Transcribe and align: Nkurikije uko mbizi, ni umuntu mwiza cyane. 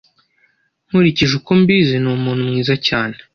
Nkurikije 0.87 1.33
uko 1.39 1.51
mbizi, 1.61 1.95
ni 1.99 2.09
umuntu 2.15 2.41
mwiza 2.49 2.75
cyane. 2.87 3.15